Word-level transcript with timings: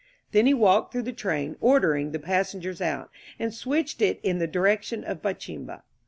Then 0.31 0.47
he 0.47 0.53
walked 0.55 0.91
through 0.91 1.03
the 1.03 1.13
train, 1.13 1.57
ordering 1.61 2.11
the 2.11 2.17
passengers 2.17 2.81
out, 2.81 3.11
and 3.37 3.53
switched 3.53 4.01
it 4.01 4.19
in 4.23 4.39
the 4.39 4.47
direction 4.47 5.03
of 5.03 5.21
Bachimba. 5.21 5.83